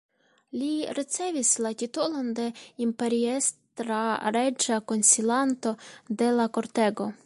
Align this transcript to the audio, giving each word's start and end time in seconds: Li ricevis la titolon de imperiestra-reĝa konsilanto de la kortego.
Li 0.61 0.69
ricevis 0.99 1.51
la 1.65 1.73
titolon 1.81 2.31
de 2.41 2.47
imperiestra-reĝa 2.87 4.83
konsilanto 4.93 5.79
de 6.23 6.37
la 6.41 6.53
kortego. 6.59 7.13